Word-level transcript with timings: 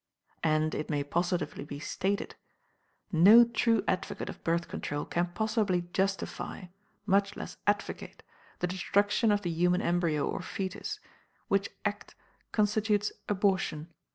And, 0.43 0.73
it 0.73 0.89
may 0.89 1.03
positively 1.03 1.63
be 1.63 1.77
stated, 1.79 2.33
no 3.11 3.43
true 3.43 3.83
advocate 3.87 4.29
of 4.29 4.43
Birth 4.43 4.67
Control 4.67 5.05
can 5.05 5.27
possibly 5.27 5.83
justify, 5.93 6.63
much 7.05 7.35
less 7.35 7.57
advocate, 7.67 8.23
the 8.61 8.65
destruction 8.67 9.31
of 9.31 9.43
the 9.43 9.51
human 9.51 9.79
embryo 9.83 10.27
or 10.27 10.41
foetus, 10.41 10.99
which 11.49 11.69
act 11.85 12.15
constitutes 12.51 13.11
abortion. 13.29 13.93